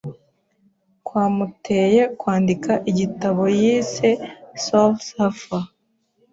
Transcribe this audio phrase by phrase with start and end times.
[1.05, 4.07] kwamuteye kwandika igitabo yise
[4.63, 5.63] Soul Surfer,